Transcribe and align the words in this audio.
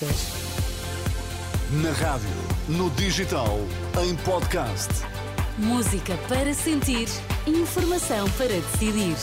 notícias. 0.00 0.32
Na 1.82 1.92
rádio, 1.92 2.28
no 2.68 2.90
digital, 2.90 3.58
em 4.02 4.16
podcast. 4.16 4.88
Música 5.58 6.16
para 6.28 6.54
sentir, 6.54 7.08
informação 7.46 8.28
para 8.30 8.48
decidir. 8.48 9.16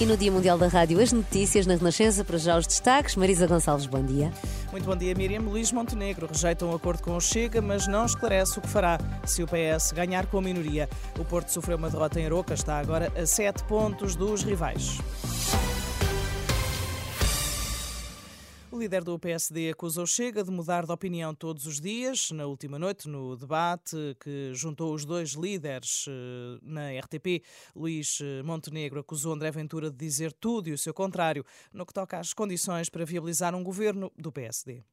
E 0.00 0.06
no 0.06 0.16
Dia 0.16 0.30
Mundial 0.30 0.58
da 0.58 0.68
Rádio, 0.68 1.00
as 1.00 1.12
notícias 1.12 1.66
na 1.66 1.74
Renascença, 1.74 2.24
para 2.24 2.38
já 2.38 2.56
os 2.56 2.66
destaques. 2.66 3.16
Marisa 3.16 3.46
Gonçalves, 3.46 3.86
bom 3.86 4.02
dia. 4.02 4.32
Muito 4.70 4.84
bom 4.84 4.96
dia, 4.96 5.14
Miriam. 5.14 5.40
Luís 5.40 5.72
Montenegro 5.72 6.26
rejeita 6.26 6.64
um 6.66 6.74
acordo 6.74 7.02
com 7.02 7.16
o 7.16 7.20
Chega, 7.20 7.62
mas 7.62 7.86
não 7.86 8.04
esclarece 8.04 8.58
o 8.58 8.62
que 8.62 8.68
fará 8.68 8.98
se 9.24 9.42
o 9.42 9.46
PS 9.46 9.92
ganhar 9.92 10.26
com 10.26 10.38
a 10.38 10.42
minoria. 10.42 10.88
O 11.18 11.24
Porto 11.24 11.48
sofreu 11.48 11.78
uma 11.78 11.88
derrota 11.88 12.20
em 12.20 12.26
Aroca, 12.26 12.52
está 12.52 12.78
agora 12.78 13.10
a 13.16 13.26
sete 13.26 13.64
pontos 13.64 14.14
dos 14.14 14.42
rivais. 14.42 14.98
O 18.78 18.80
líder 18.80 19.02
do 19.02 19.18
PSD 19.18 19.70
acusou 19.70 20.06
Chega 20.06 20.44
de 20.44 20.52
mudar 20.52 20.86
de 20.86 20.92
opinião 20.92 21.34
todos 21.34 21.66
os 21.66 21.80
dias. 21.80 22.30
Na 22.30 22.46
última 22.46 22.78
noite, 22.78 23.08
no 23.08 23.36
debate 23.36 23.96
que 24.20 24.52
juntou 24.54 24.94
os 24.94 25.04
dois 25.04 25.30
líderes 25.30 26.04
eh, 26.08 26.60
na 26.62 26.96
RTP, 27.00 27.42
Luís 27.74 28.20
eh, 28.22 28.40
Montenegro 28.44 29.00
acusou 29.00 29.32
André 29.32 29.50
Ventura 29.50 29.90
de 29.90 29.96
dizer 29.96 30.32
tudo 30.32 30.68
e 30.68 30.72
o 30.72 30.78
seu 30.78 30.94
contrário 30.94 31.44
no 31.72 31.84
que 31.84 31.92
toca 31.92 32.20
às 32.20 32.32
condições 32.32 32.88
para 32.88 33.04
viabilizar 33.04 33.52
um 33.52 33.64
governo 33.64 34.12
do 34.16 34.30
PSD. 34.30 34.84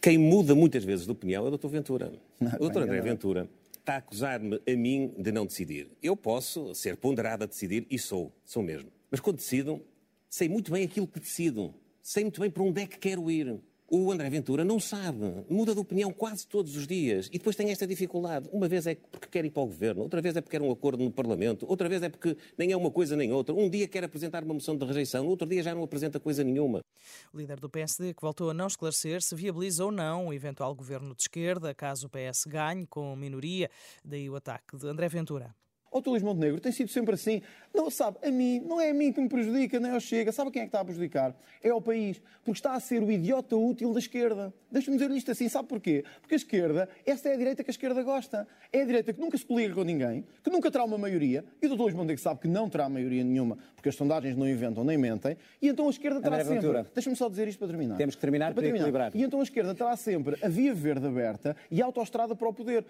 Quem 0.00 0.16
muda 0.16 0.54
muitas 0.54 0.84
vezes 0.84 1.04
de 1.04 1.10
opinião 1.10 1.44
é 1.44 1.48
o 1.48 1.58
Dr. 1.58 1.66
Ventura. 1.66 2.12
O 2.60 2.68
Dr. 2.68 2.82
André 2.82 3.00
Ventura 3.00 3.50
está 3.76 3.94
a 3.94 3.96
acusar-me 3.96 4.60
a 4.64 4.76
mim 4.76 5.12
de 5.18 5.32
não 5.32 5.44
decidir. 5.44 5.90
Eu 6.00 6.16
posso 6.16 6.72
ser 6.72 6.96
ponderado 6.96 7.42
a 7.42 7.46
decidir 7.48 7.84
e 7.90 7.98
sou, 7.98 8.32
sou 8.44 8.62
mesmo. 8.62 8.92
Mas 9.10 9.18
quando 9.18 9.38
decido, 9.38 9.84
sei 10.30 10.48
muito 10.48 10.70
bem 10.70 10.84
aquilo 10.84 11.08
que 11.08 11.18
decido 11.18 11.74
sei 12.04 12.22
muito 12.22 12.38
bem 12.38 12.50
para 12.50 12.62
onde 12.62 12.82
é 12.82 12.86
que 12.86 12.98
quero 12.98 13.30
ir. 13.30 13.58
O 13.90 14.10
André 14.12 14.28
Ventura 14.28 14.64
não 14.64 14.80
sabe, 14.80 15.44
muda 15.48 15.74
de 15.74 15.80
opinião 15.80 16.12
quase 16.12 16.46
todos 16.46 16.76
os 16.76 16.86
dias 16.86 17.28
e 17.28 17.38
depois 17.38 17.54
tem 17.54 17.70
esta 17.70 17.86
dificuldade. 17.86 18.48
Uma 18.52 18.68
vez 18.68 18.86
é 18.86 18.94
porque 18.94 19.28
quer 19.28 19.44
ir 19.44 19.50
para 19.50 19.62
o 19.62 19.66
governo, 19.66 20.02
outra 20.02 20.20
vez 20.20 20.36
é 20.36 20.40
porque 20.40 20.56
quer 20.56 20.62
um 20.62 20.70
acordo 20.70 21.02
no 21.02 21.10
Parlamento, 21.10 21.66
outra 21.68 21.88
vez 21.88 22.02
é 22.02 22.08
porque 22.08 22.36
nem 22.58 22.72
é 22.72 22.76
uma 22.76 22.90
coisa 22.90 23.14
nem 23.16 23.32
outra. 23.32 23.54
Um 23.54 23.70
dia 23.70 23.86
quer 23.86 24.04
apresentar 24.04 24.42
uma 24.42 24.54
moção 24.54 24.76
de 24.76 24.84
rejeição, 24.84 25.26
outro 25.26 25.46
dia 25.46 25.62
já 25.62 25.74
não 25.74 25.82
apresenta 25.82 26.18
coisa 26.18 26.42
nenhuma. 26.42 26.80
O 27.32 27.38
líder 27.38 27.60
do 27.60 27.70
PSD 27.70 28.12
que 28.12 28.22
voltou 28.22 28.50
a 28.50 28.54
não 28.54 28.66
esclarecer 28.66 29.22
se 29.22 29.34
viabiliza 29.34 29.84
ou 29.84 29.92
não 29.92 30.28
o 30.28 30.32
eventual 30.32 30.74
governo 30.74 31.14
de 31.14 31.22
esquerda, 31.22 31.74
caso 31.74 32.06
o 32.06 32.10
PS 32.10 32.44
ganhe 32.46 32.86
com 32.86 33.14
minoria, 33.14 33.70
daí 34.04 34.28
o 34.28 34.36
ataque 34.36 34.76
de 34.76 34.86
André 34.86 35.08
Ventura. 35.08 35.54
O 35.94 36.00
Dr. 36.00 36.10
Luís 36.10 36.22
Montenegro 36.24 36.60
tem 36.60 36.72
sido 36.72 36.90
sempre 36.90 37.14
assim. 37.14 37.40
Não, 37.72 37.88
sabe, 37.88 38.18
a 38.20 38.28
mim, 38.28 38.58
não 38.66 38.80
é 38.80 38.90
a 38.90 38.94
mim 38.94 39.12
que 39.12 39.20
me 39.20 39.28
prejudica, 39.28 39.78
nem 39.78 39.92
ao 39.92 40.00
Chega. 40.00 40.32
Sabe 40.32 40.50
quem 40.50 40.62
é 40.62 40.64
que 40.64 40.70
está 40.70 40.80
a 40.80 40.84
prejudicar? 40.84 41.36
É 41.62 41.70
ao 41.70 41.80
país. 41.80 42.20
Porque 42.44 42.58
está 42.58 42.74
a 42.74 42.80
ser 42.80 43.00
o 43.00 43.12
idiota 43.12 43.54
útil 43.54 43.92
da 43.92 44.00
esquerda. 44.00 44.52
Deixa-me 44.72 44.96
dizer 44.96 45.08
isto 45.12 45.30
assim, 45.30 45.48
sabe 45.48 45.68
porquê? 45.68 46.04
Porque 46.20 46.34
a 46.34 46.36
esquerda, 46.36 46.88
essa 47.06 47.28
é 47.28 47.34
a 47.34 47.36
direita 47.36 47.62
que 47.62 47.70
a 47.70 47.72
esquerda 47.72 48.02
gosta. 48.02 48.44
É 48.72 48.82
a 48.82 48.84
direita 48.84 49.12
que 49.12 49.20
nunca 49.20 49.38
se 49.38 49.46
coliga 49.46 49.72
com 49.72 49.84
ninguém, 49.84 50.26
que 50.42 50.50
nunca 50.50 50.68
terá 50.68 50.82
uma 50.82 50.98
maioria, 50.98 51.44
e 51.62 51.66
o 51.68 51.70
Dr. 51.70 51.80
Luís 51.80 51.94
Montenegro 51.94 52.20
sabe 52.20 52.40
que 52.40 52.48
não 52.48 52.68
terá 52.68 52.88
maioria 52.88 53.22
nenhuma, 53.22 53.56
porque 53.76 53.88
as 53.88 53.94
sondagens 53.94 54.36
não 54.36 54.48
inventam 54.48 54.82
nem 54.82 54.98
mentem, 54.98 55.36
e 55.62 55.68
então 55.68 55.86
a 55.86 55.90
esquerda 55.90 56.20
terá 56.20 56.40
André 56.40 56.60
sempre... 56.60 56.84
Deixa-me 56.92 57.14
só 57.14 57.28
dizer 57.28 57.46
isto 57.46 57.60
para 57.60 57.68
terminar. 57.68 57.96
Temos 57.96 58.16
que 58.16 58.20
terminar 58.20 58.52
para, 58.52 58.64
terminar. 58.64 58.82
equilibrar. 58.82 59.12
E 59.14 59.22
então 59.22 59.38
a 59.38 59.44
esquerda 59.44 59.72
terá 59.72 59.96
sempre 59.96 60.36
a 60.42 60.48
via 60.48 60.74
verde 60.74 61.06
aberta 61.06 61.56
e 61.70 61.80
a 61.80 61.84
autoestrada 61.84 62.34
para 62.34 62.48
o 62.48 62.52
poder 62.52 62.84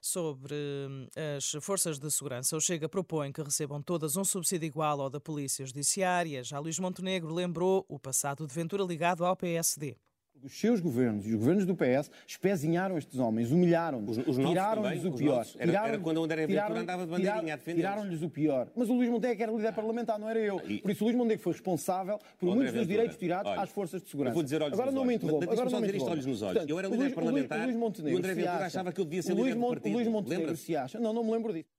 sobre 0.00 0.54
hum, 0.54 1.08
as 1.36 1.64
forças 1.64 1.98
de 1.98 2.10
segurança. 2.10 2.56
O 2.56 2.60
Chega 2.60 2.88
propõe 2.88 3.32
que 3.32 3.42
recebam 3.42 3.82
todas 3.82 4.16
um 4.16 4.24
subsídio 4.24 4.66
igual 4.66 5.00
ao 5.00 5.10
da 5.10 5.20
Polícia 5.20 5.64
Judiciária. 5.64 6.42
Já 6.44 6.58
Luís 6.58 6.78
Montenegro 6.78 7.34
lembrou 7.34 7.84
o 7.88 7.98
passado 7.98 8.46
de 8.46 8.54
Ventura 8.54 8.84
ligado 8.84 9.24
ao 9.24 9.36
PSD. 9.36 9.96
Os 10.42 10.58
seus 10.58 10.80
governos 10.80 11.26
e 11.26 11.30
os 11.30 11.36
governos 11.36 11.66
do 11.66 11.74
PS 11.74 12.10
espezinharam 12.26 12.96
estes 12.98 13.18
homens, 13.18 13.50
humilharam-nos, 13.50 14.18
tiraram-lhes 14.18 15.04
o 15.04 15.12
pior. 15.12 15.46
Era, 15.56 15.66
tiraram, 15.66 15.88
era 15.88 15.98
quando 15.98 16.18
o 16.18 16.24
André 16.24 16.46
Ventura 16.46 16.80
andava 16.80 17.04
de 17.04 17.10
bandeirinha 17.10 17.54
a 17.54 17.56
defender 17.56 17.80
Tiraram-lhes 17.80 18.22
o 18.22 18.30
pior. 18.30 18.68
Mas 18.76 18.88
o 18.88 18.94
Luís 18.94 19.08
Montenegro 19.08 19.42
era 19.42 19.52
líder 19.52 19.72
parlamentar, 19.72 20.18
não 20.18 20.28
era 20.28 20.38
eu. 20.38 20.60
Por 20.60 20.90
isso 20.90 21.04
o 21.04 21.06
Luís 21.06 21.16
Montenegro 21.16 21.42
foi 21.42 21.52
responsável 21.52 22.18
por 22.38 22.54
muitos 22.54 22.74
dos 22.74 22.86
direitos 22.86 23.16
tirados 23.16 23.50
olha, 23.50 23.60
às 23.60 23.70
forças 23.70 24.02
de 24.02 24.08
segurança. 24.08 24.34
Vou 24.34 24.42
dizer 24.42 24.62
olhos 24.62 24.74
agora 24.74 24.90
nos 24.90 24.94
não 24.94 25.04
me 25.04 25.14
olhos. 25.14 25.24
interrompa. 25.24 25.52
Agora 25.52 25.70
não 25.70 25.80
me 25.80 25.88
isto 25.88 26.10
olhos 26.10 26.26
nos 26.26 26.42
olhos. 26.42 26.68
Eu 26.68 26.78
era 26.78 26.88
líder 26.88 27.14
parlamentar 27.14 27.68
e 27.68 27.74
o 27.74 28.16
André 28.16 28.34
Ventura 28.34 28.66
achava 28.66 28.92
que 28.92 29.00
eu 29.00 29.04
devia 29.04 29.22
ser 29.22 29.34
líder 29.34 29.54
do 29.54 29.66
partido. 29.66 29.92
O 29.92 29.96
Luís 29.96 30.08
Montenegro 30.08 30.56
se 30.56 30.76
acha... 30.76 31.00
Não, 31.00 31.12
não 31.12 31.24
me 31.24 31.32
lembro 31.32 31.52
disso 31.52 31.75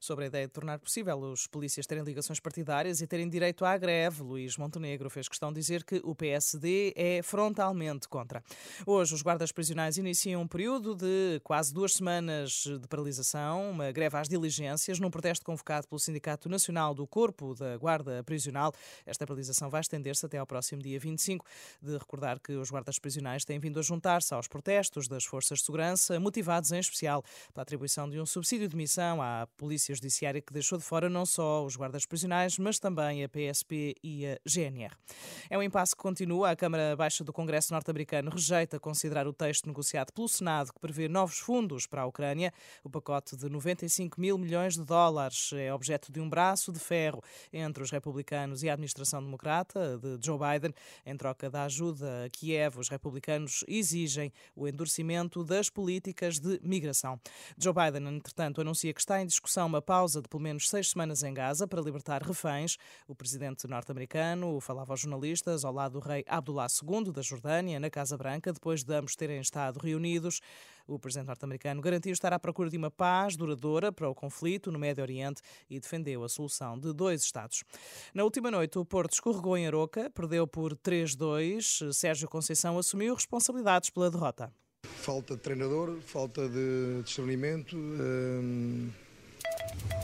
sobre 0.00 0.24
a 0.24 0.28
ideia 0.28 0.46
de 0.46 0.52
tornar 0.52 0.78
possível 0.78 1.18
os 1.20 1.46
polícias 1.46 1.86
terem 1.86 2.02
ligações 2.02 2.40
partidárias 2.40 3.02
e 3.02 3.06
terem 3.06 3.28
direito 3.28 3.64
à 3.64 3.76
greve. 3.76 4.22
Luís 4.22 4.56
Montenegro 4.56 5.10
fez 5.10 5.28
questão 5.28 5.52
de 5.52 5.60
dizer 5.60 5.84
que 5.84 6.00
o 6.02 6.14
PSD 6.14 6.94
é 6.96 7.22
frontalmente 7.22 8.08
contra. 8.08 8.42
Hoje, 8.86 9.14
os 9.14 9.20
guardas 9.20 9.52
prisionais 9.52 9.98
iniciam 9.98 10.40
um 10.40 10.48
período 10.48 10.94
de 10.94 11.40
quase 11.44 11.72
duas 11.72 11.92
semanas 11.92 12.64
de 12.64 12.88
paralisação, 12.88 13.70
uma 13.70 13.92
greve 13.92 14.16
às 14.16 14.28
diligências, 14.28 14.98
num 14.98 15.10
protesto 15.10 15.44
convocado 15.44 15.86
pelo 15.86 15.98
Sindicato 15.98 16.48
Nacional 16.48 16.94
do 16.94 17.06
Corpo 17.06 17.54
da 17.54 17.76
Guarda 17.76 18.24
Prisional. 18.24 18.72
Esta 19.04 19.26
paralisação 19.26 19.68
vai 19.68 19.82
estender-se 19.82 20.24
até 20.24 20.38
ao 20.38 20.46
próximo 20.46 20.80
dia 20.80 20.98
25. 20.98 21.44
De 21.82 21.98
recordar 21.98 22.40
que 22.40 22.52
os 22.52 22.70
guardas 22.70 22.98
prisionais 22.98 23.44
têm 23.44 23.58
vindo 23.58 23.78
a 23.78 23.82
juntar-se 23.82 24.32
aos 24.32 24.48
protestos 24.48 25.06
das 25.06 25.24
forças 25.24 25.58
de 25.58 25.66
segurança, 25.66 26.18
motivados 26.18 26.72
em 26.72 26.78
especial 26.78 27.22
pela 27.52 27.62
atribuição 27.62 28.08
de 28.08 28.18
um 28.18 28.24
subsídio 28.24 28.66
de 28.66 28.76
missão 28.76 29.20
à 29.20 29.46
Polícia 29.58 29.89
Polícia 29.90 29.94
Judiciária 29.94 30.40
que 30.40 30.52
deixou 30.52 30.78
de 30.78 30.84
fora 30.84 31.08
não 31.08 31.26
só 31.26 31.64
os 31.64 31.76
guardas 31.76 32.06
prisionais, 32.06 32.58
mas 32.58 32.78
também 32.78 33.24
a 33.24 33.28
PSP 33.28 33.94
e 34.02 34.26
a 34.26 34.38
GNR. 34.44 34.94
É 35.48 35.58
um 35.58 35.62
impasse 35.62 35.96
que 35.96 36.02
continua. 36.02 36.50
A 36.50 36.56
Câmara 36.56 36.94
Baixa 36.96 37.24
do 37.24 37.32
Congresso 37.32 37.72
norte-americano 37.72 38.30
rejeita 38.30 38.78
considerar 38.78 39.26
o 39.26 39.32
texto 39.32 39.66
negociado 39.66 40.12
pelo 40.12 40.28
Senado 40.28 40.72
que 40.72 40.80
prevê 40.80 41.08
novos 41.08 41.38
fundos 41.38 41.86
para 41.86 42.02
a 42.02 42.06
Ucrânia. 42.06 42.52
O 42.84 42.90
pacote 42.90 43.36
de 43.36 43.48
95 43.48 44.20
mil 44.20 44.38
milhões 44.38 44.74
de 44.74 44.84
dólares 44.84 45.50
é 45.54 45.72
objeto 45.72 46.12
de 46.12 46.20
um 46.20 46.28
braço 46.28 46.72
de 46.72 46.78
ferro 46.78 47.22
entre 47.52 47.82
os 47.82 47.90
republicanos 47.90 48.62
e 48.62 48.68
a 48.68 48.74
administração 48.74 49.22
democrata 49.22 49.98
de 49.98 50.24
Joe 50.24 50.38
Biden. 50.38 50.72
Em 51.04 51.16
troca 51.16 51.50
da 51.50 51.64
ajuda 51.64 52.24
a 52.26 52.30
Kiev, 52.30 52.78
os 52.78 52.88
republicanos 52.88 53.64
exigem 53.66 54.32
o 54.54 54.68
endurecimento 54.68 55.42
das 55.44 55.68
políticas 55.68 56.38
de 56.38 56.60
migração. 56.62 57.20
Joe 57.58 57.74
Biden, 57.74 58.16
entretanto, 58.16 58.60
anuncia 58.60 58.92
que 58.92 59.00
está 59.00 59.20
em 59.20 59.26
discussão 59.26 59.66
uma 59.66 59.79
pausa 59.82 60.20
de 60.20 60.28
pelo 60.28 60.42
menos 60.42 60.68
seis 60.68 60.90
semanas 60.90 61.22
em 61.22 61.32
Gaza 61.32 61.66
para 61.66 61.80
libertar 61.80 62.22
reféns. 62.22 62.76
O 63.06 63.14
presidente 63.14 63.66
norte-americano 63.66 64.60
falava 64.60 64.92
aos 64.92 65.00
jornalistas 65.00 65.64
ao 65.64 65.72
lado 65.72 65.98
do 65.98 66.00
rei 66.00 66.24
Abdullah 66.26 66.66
II 66.82 67.12
da 67.12 67.22
Jordânia, 67.22 67.80
na 67.80 67.90
Casa 67.90 68.16
Branca, 68.16 68.52
depois 68.52 68.82
de 68.82 68.94
ambos 68.94 69.16
terem 69.16 69.40
estado 69.40 69.78
reunidos. 69.78 70.40
O 70.86 70.98
presidente 70.98 71.28
norte-americano 71.28 71.80
garantiu 71.80 72.12
estar 72.12 72.32
à 72.32 72.38
procura 72.38 72.68
de 72.68 72.76
uma 72.76 72.90
paz 72.90 73.36
duradoura 73.36 73.92
para 73.92 74.08
o 74.08 74.14
conflito 74.14 74.72
no 74.72 74.78
Médio 74.78 75.02
Oriente 75.02 75.40
e 75.68 75.78
defendeu 75.78 76.24
a 76.24 76.28
solução 76.28 76.78
de 76.78 76.92
dois 76.92 77.22
Estados. 77.22 77.62
Na 78.12 78.24
última 78.24 78.50
noite, 78.50 78.78
o 78.78 78.84
Porto 78.84 79.12
escorregou 79.12 79.56
em 79.56 79.66
Aroca, 79.66 80.10
perdeu 80.10 80.46
por 80.46 80.74
3-2. 80.74 81.92
Sérgio 81.92 82.28
Conceição 82.28 82.76
assumiu 82.76 83.14
responsabilidades 83.14 83.90
pela 83.90 84.10
derrota. 84.10 84.52
Falta 84.82 85.36
de 85.36 85.42
treinador, 85.42 86.00
falta 86.00 86.48
de 86.48 87.02
discernimento. 87.04 87.76
Hum 87.76 88.90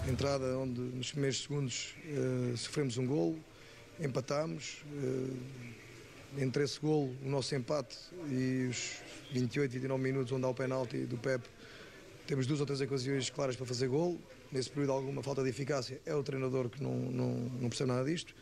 entrada 0.08 0.58
onde 0.58 0.80
nos 0.80 1.10
primeiros 1.10 1.42
segundos 1.42 1.94
uh, 2.06 2.56
sofremos 2.56 2.96
um 2.98 3.06
golo, 3.06 3.38
empatámos. 4.00 4.84
Uh, 4.92 5.86
entre 6.38 6.64
esse 6.64 6.78
golo, 6.78 7.16
o 7.24 7.28
nosso 7.28 7.54
empate 7.54 7.96
e 8.28 8.66
os 8.68 8.96
28, 9.32 9.72
29 9.72 10.02
minutos 10.02 10.32
onde 10.32 10.44
há 10.44 10.48
o 10.48 10.54
penalti 10.54 11.06
do 11.06 11.16
Pep, 11.16 11.42
temos 12.26 12.46
duas 12.46 12.60
ou 12.60 12.66
três 12.66 12.80
ocasiões 12.80 13.30
claras 13.30 13.56
para 13.56 13.64
fazer 13.64 13.88
golo. 13.88 14.20
Nesse 14.52 14.70
período 14.70 14.92
alguma 14.92 15.22
falta 15.22 15.42
de 15.42 15.48
eficácia. 15.48 16.00
É 16.04 16.14
o 16.14 16.22
treinador 16.22 16.68
que 16.68 16.82
não, 16.82 16.94
não, 16.94 17.30
não 17.34 17.68
percebe 17.68 17.90
nada 17.90 18.04
disto. 18.04 18.34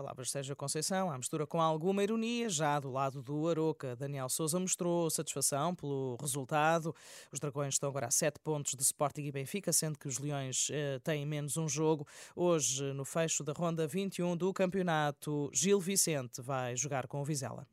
Palavras 0.00 0.28
de 0.28 0.32
Sérgio 0.32 0.56
Conceição, 0.56 1.10
à 1.10 1.18
mistura 1.18 1.46
com 1.46 1.60
alguma 1.60 2.02
ironia, 2.02 2.48
já 2.48 2.80
do 2.80 2.90
lado 2.90 3.22
do 3.22 3.46
Aroca. 3.46 3.94
Daniel 3.94 4.30
Souza 4.30 4.58
mostrou 4.58 5.10
satisfação 5.10 5.74
pelo 5.74 6.16
resultado. 6.18 6.94
Os 7.30 7.38
Dragões 7.38 7.74
estão 7.74 7.90
agora 7.90 8.06
a 8.06 8.10
sete 8.10 8.38
pontos 8.38 8.74
de 8.74 8.82
Sporting 8.82 9.24
e 9.24 9.30
Benfica, 9.30 9.74
sendo 9.74 9.98
que 9.98 10.08
os 10.08 10.18
Leões 10.18 10.68
eh, 10.72 10.98
têm 11.04 11.26
menos 11.26 11.58
um 11.58 11.68
jogo. 11.68 12.06
Hoje, 12.34 12.82
no 12.94 13.04
fecho 13.04 13.44
da 13.44 13.52
ronda 13.52 13.86
21 13.86 14.38
do 14.38 14.54
campeonato, 14.54 15.50
Gil 15.52 15.78
Vicente 15.78 16.40
vai 16.40 16.74
jogar 16.74 17.06
com 17.06 17.20
o 17.20 17.24
Vizela. 17.24 17.66